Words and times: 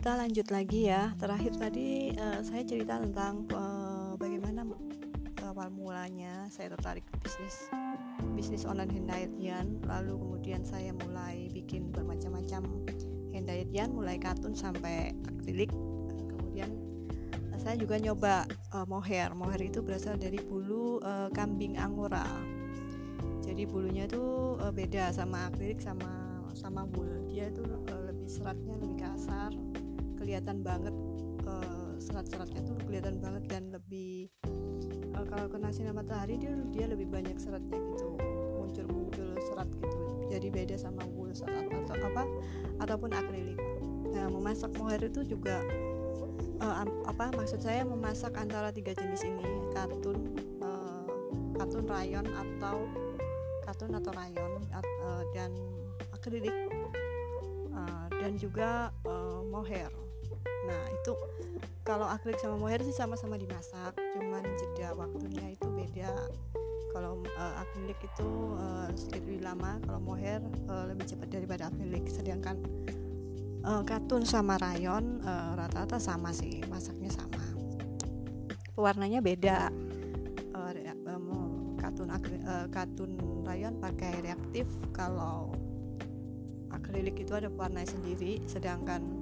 kita 0.00 0.16
lanjut 0.16 0.48
lagi 0.48 0.88
ya. 0.88 1.12
Terakhir 1.20 1.60
tadi 1.60 2.16
uh, 2.16 2.40
saya 2.40 2.64
cerita 2.64 2.96
tentang 2.96 3.44
uh, 3.52 4.16
bagaimana 4.16 4.64
awal 5.44 5.68
mulanya 5.68 6.48
saya 6.48 6.72
tertarik 6.72 7.04
bisnis 7.20 7.68
bisnis 8.32 8.64
online 8.64 8.96
handayetian. 8.96 9.76
Lalu 9.84 10.16
kemudian 10.16 10.64
saya 10.64 10.96
mulai 10.96 11.52
bikin 11.52 11.92
bermacam-macam 11.92 12.64
handayetian, 13.36 13.92
mulai 13.92 14.16
kartun 14.16 14.56
sampai 14.56 15.12
akrilik. 15.36 15.68
Kemudian 16.32 16.80
saya 17.60 17.76
juga 17.76 18.00
nyoba 18.00 18.48
uh, 18.72 18.88
mohair. 18.88 19.36
Mohair 19.36 19.68
itu 19.68 19.84
berasal 19.84 20.16
dari 20.16 20.40
bulu 20.40 20.96
uh, 21.04 21.28
kambing 21.36 21.76
angora. 21.76 22.24
Jadi 23.44 23.68
bulunya 23.68 24.08
itu 24.08 24.56
uh, 24.64 24.72
beda 24.72 25.12
sama 25.12 25.52
akrilik 25.52 25.76
sama 25.76 26.40
sama 26.56 26.88
wool. 26.88 27.28
Dia 27.28 27.52
itu 27.52 27.68
uh, 27.68 28.02
lebih 28.08 28.32
seratnya 28.32 28.80
lebih 28.80 28.96
kasar 28.96 29.52
kelihatan 30.20 30.60
banget 30.60 30.92
uh, 31.48 31.96
serat-seratnya 31.96 32.60
tuh 32.68 32.76
kelihatan 32.84 33.16
banget 33.24 33.48
dan 33.48 33.72
lebih 33.72 34.28
uh, 35.16 35.24
kalau 35.24 35.48
kena 35.48 35.72
sinar 35.72 35.96
matahari 35.96 36.36
dia 36.36 36.52
dia 36.68 36.84
lebih 36.84 37.08
banyak 37.08 37.40
seratnya 37.40 37.80
gitu 37.96 38.20
muncul-muncul 38.60 39.40
serat 39.40 39.68
gitu. 39.72 39.98
Jadi 40.30 40.46
beda 40.52 40.76
sama 40.78 41.02
wool 41.16 41.32
atau, 41.32 41.72
atau 41.88 42.06
apa 42.12 42.24
ataupun 42.84 43.10
akrilik. 43.16 43.58
Nah 44.12 44.28
memasak 44.28 44.70
mohair 44.76 45.02
itu 45.08 45.24
juga 45.24 45.64
uh, 46.60 46.84
apa 47.08 47.32
maksud 47.34 47.64
saya 47.64 47.82
memasak 47.82 48.36
antara 48.36 48.68
tiga 48.70 48.92
jenis 48.92 49.24
ini 49.24 49.42
katun 49.72 50.36
uh, 50.60 51.02
katun 51.56 51.88
rayon 51.88 52.28
atau 52.28 52.84
katun 53.64 53.96
atau 53.96 54.12
rayon 54.12 54.60
uh, 54.76 55.24
dan 55.32 55.50
akrilik. 56.12 56.54
Uh, 57.72 58.06
dan 58.20 58.36
juga 58.36 58.92
uh, 59.08 59.40
mohair 59.46 59.88
nah 60.68 60.82
itu 60.92 61.12
kalau 61.82 62.06
akrilik 62.06 62.38
sama 62.38 62.56
mohair 62.60 62.80
sih 62.86 62.94
sama-sama 62.94 63.34
dimasak 63.34 63.96
cuman 64.14 64.44
jeda 64.58 64.94
waktunya 64.94 65.56
itu 65.56 65.66
beda. 65.66 66.12
Kalau 66.90 67.22
uh, 67.22 67.54
akrilik 67.62 67.98
itu 68.02 68.30
uh, 68.58 68.90
sedikit 68.98 69.22
lebih 69.26 69.46
lama 69.46 69.78
kalau 69.86 70.00
mohair 70.02 70.42
uh, 70.66 70.90
lebih 70.90 71.06
cepat 71.06 71.30
daripada 71.30 71.70
akrilik. 71.70 72.04
Sedangkan 72.10 72.58
uh, 73.62 73.82
katun 73.86 74.26
sama 74.26 74.58
rayon 74.58 75.22
rata-rata 75.58 75.98
sama 75.98 76.30
sih 76.30 76.62
masaknya 76.70 77.10
sama. 77.10 77.42
Warnanya 78.78 79.22
beda. 79.22 79.70
Katun 81.80 82.06
uh, 82.12 82.66
katun 82.70 83.10
rayon 83.42 83.74
pakai 83.82 84.22
reaktif 84.22 84.68
kalau 84.94 85.50
akrilik 86.70 87.18
itu 87.18 87.32
ada 87.34 87.50
warna 87.50 87.82
sendiri 87.82 88.38
sedangkan 88.46 89.19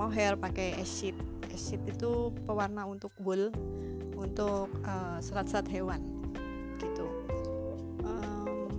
mohair 0.00 0.32
pakai 0.40 0.80
acid. 0.80 1.12
Acid 1.52 1.84
itu 1.84 2.32
pewarna 2.48 2.88
untuk 2.88 3.12
wool 3.20 3.52
untuk 4.16 4.72
uh, 4.88 5.20
serat-serat 5.20 5.68
hewan 5.68 6.00
gitu. 6.80 7.04
Um, 8.00 8.72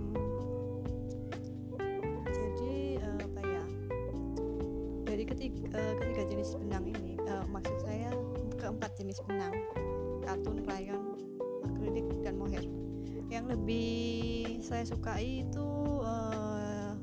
jadi 2.26 2.98
uh, 2.98 3.18
apa 3.22 3.40
ya 3.46 3.64
dari 5.06 5.22
ketiga, 5.22 5.78
uh, 5.78 5.94
ketiga 6.02 6.22
jenis 6.26 6.58
benang 6.58 6.90
ini 6.90 7.14
uh, 7.30 7.46
maksud 7.54 7.78
saya 7.86 8.10
keempat 8.58 8.90
jenis 8.98 9.22
benang 9.22 9.54
katun 10.26 10.58
rayon 10.66 11.14
akrilik 11.62 12.06
dan 12.26 12.34
mohair. 12.34 12.66
Yang 13.30 13.44
lebih 13.54 14.58
saya 14.58 14.82
sukai 14.82 15.46
itu 15.46 15.68
uh, 16.02 16.98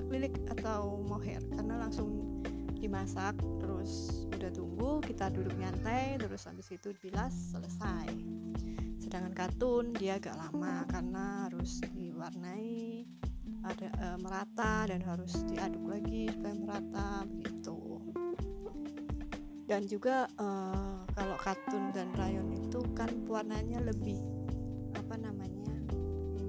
akrilik 0.00 0.32
atau 0.48 1.04
mohair 1.04 1.44
karena 1.52 1.76
langsung 1.76 2.40
dimasak 2.80 3.36
terus 3.60 4.24
udah 4.32 4.50
tunggu 4.50 5.04
kita 5.04 5.28
duduk 5.28 5.52
nyantai 5.60 6.16
terus 6.16 6.48
habis 6.48 6.72
itu 6.72 6.96
bilas 7.04 7.52
selesai. 7.52 8.08
Sedangkan 8.96 9.36
katun 9.36 9.92
dia 9.92 10.16
agak 10.16 10.34
lama 10.40 10.88
karena 10.88 11.46
harus 11.46 11.84
diwarnai 11.92 13.04
ada 13.60 13.88
e, 13.92 14.06
merata 14.24 14.88
dan 14.88 15.04
harus 15.04 15.44
diaduk 15.44 15.84
lagi 15.84 16.32
supaya 16.32 16.54
merata 16.56 17.08
begitu. 17.28 17.78
Dan 19.68 19.84
juga 19.84 20.24
e, 20.40 20.48
kalau 21.12 21.36
katun 21.36 21.92
dan 21.92 22.08
rayon 22.16 22.48
itu 22.56 22.80
kan 22.96 23.12
warnanya 23.28 23.84
lebih 23.84 24.16
apa 24.96 25.20
namanya 25.20 25.76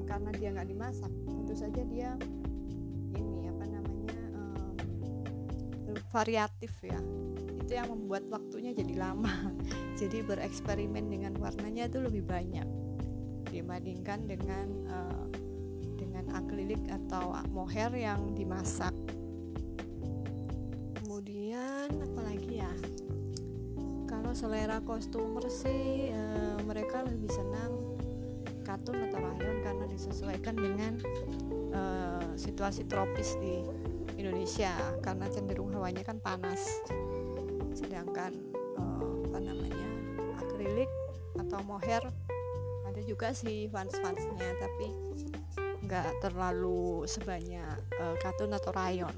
karena 0.07 0.31
dia 0.35 0.49
nggak 0.51 0.69
dimasak 0.69 1.11
tentu 1.27 1.53
saja 1.55 1.83
dia 1.87 2.11
variatif 6.11 6.71
ya. 6.83 6.99
Itu 7.63 7.71
yang 7.71 7.87
membuat 7.89 8.27
waktunya 8.27 8.75
jadi 8.75 8.99
lama. 8.99 9.31
Jadi 10.01 10.25
bereksperimen 10.25 11.13
dengan 11.13 11.37
warnanya 11.37 11.85
itu 11.85 12.01
lebih 12.01 12.25
banyak 12.25 12.65
dibandingkan 13.53 14.25
dengan 14.25 14.67
uh, 14.89 15.25
dengan 15.99 16.25
akrilik 16.33 16.81
atau 16.89 17.37
mohair 17.53 17.93
yang 17.93 18.33
dimasak. 18.33 18.95
Kemudian 20.97 21.91
apalagi 22.01 22.65
ya? 22.65 22.73
Kalau 24.09 24.33
selera 24.33 24.81
kostumer 24.81 25.45
sih 25.47 26.09
uh, 26.09 26.57
mereka 26.65 27.05
lebih 27.05 27.29
senang 27.29 27.77
katun 28.65 29.05
atau 29.05 29.19
rayon 29.21 29.61
karena 29.61 29.85
disesuaikan 29.91 30.55
dengan 30.57 30.93
uh, 31.75 32.25
situasi 32.39 32.87
tropis 32.87 33.37
di 33.37 33.61
Indonesia 34.21 34.77
karena 35.01 35.25
cenderung 35.33 35.73
hawanya 35.73 36.05
kan 36.05 36.21
panas. 36.21 36.61
Sedangkan 37.73 38.29
uh, 38.77 39.25
apa 39.25 39.39
namanya 39.41 39.87
akrilik 40.37 40.89
atau 41.41 41.59
mohair 41.65 42.05
ada 42.85 43.01
juga 43.01 43.33
sih 43.33 43.65
fans-fansnya 43.73 44.61
tapi 44.61 44.87
nggak 45.81 46.21
terlalu 46.21 47.01
sebanyak 47.09 47.81
uh, 47.97 48.13
katun 48.21 48.53
atau 48.53 48.69
rayon. 48.77 49.15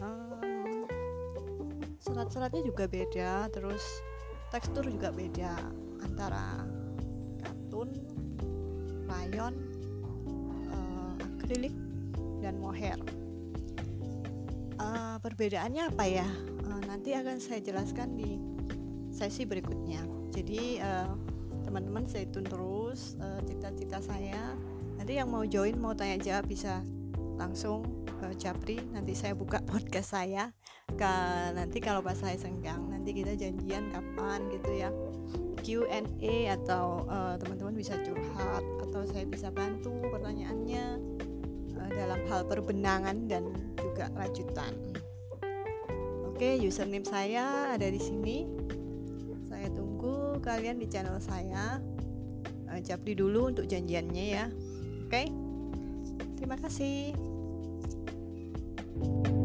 Um, 0.00 0.88
serat-seratnya 2.00 2.64
juga 2.64 2.88
beda 2.88 3.52
terus 3.52 3.84
tekstur 4.48 4.88
juga 4.88 5.12
beda 5.12 5.60
antara 6.00 6.64
katun 7.44 7.92
rayon 9.04 9.54
uh, 10.72 11.14
akrilik 11.36 11.89
dan 12.40 12.56
mohair. 12.58 12.96
Uh, 14.80 15.20
perbedaannya 15.20 15.92
apa 15.92 16.04
ya? 16.08 16.28
Uh, 16.64 16.80
nanti 16.88 17.12
akan 17.12 17.36
saya 17.36 17.60
jelaskan 17.60 18.16
di 18.16 18.40
sesi 19.12 19.44
berikutnya. 19.44 20.00
Jadi 20.32 20.80
uh, 20.80 21.12
teman-teman 21.68 22.08
stay 22.08 22.24
tune 22.32 22.48
terus 22.48 23.14
cita-cita 23.44 24.00
uh, 24.00 24.04
saya. 24.04 24.56
Nanti 24.96 25.20
yang 25.20 25.28
mau 25.28 25.44
join 25.44 25.76
mau 25.76 25.92
tanya 25.92 26.16
jawab 26.16 26.48
bisa 26.48 26.80
langsung 27.36 27.84
ke 28.08 28.32
Japri. 28.40 28.80
Nanti 28.88 29.12
saya 29.12 29.36
buka 29.36 29.60
podcast 29.70 30.16
saya. 30.16 30.48
Ke, 30.90 31.12
nanti 31.52 31.78
kalau 31.78 32.00
pas 32.00 32.16
saya 32.16 32.34
senggang, 32.40 32.82
nanti 32.90 33.14
kita 33.14 33.36
janjian 33.36 33.92
kapan 33.92 34.48
gitu 34.48 34.70
ya. 34.74 34.90
Q&A 35.60 36.56
atau 36.56 37.04
teman-teman 37.36 37.76
uh, 37.76 37.78
bisa 37.78 38.00
curhat 38.00 38.64
atau 38.88 39.04
saya 39.04 39.28
bisa 39.28 39.52
bantu 39.52 39.92
pertanyaannya 40.08 41.09
dalam 41.88 42.20
hal 42.28 42.44
perbenangan 42.44 43.30
dan 43.30 43.48
juga 43.80 44.12
rajutan. 44.12 44.76
Oke, 46.28 46.56
username 46.60 47.04
saya 47.04 47.76
ada 47.76 47.88
di 47.88 48.00
sini. 48.00 48.48
Saya 49.48 49.68
tunggu 49.72 50.40
kalian 50.40 50.80
di 50.80 50.88
channel 50.88 51.20
saya. 51.20 51.80
Uh, 52.70 52.80
Japri 52.80 53.16
dulu 53.16 53.52
untuk 53.52 53.68
janjiannya 53.68 54.24
ya. 54.24 54.44
Oke. 55.08 55.28
Terima 56.36 56.56
kasih. 56.56 57.12
thank 59.00 59.28
you 59.28 59.39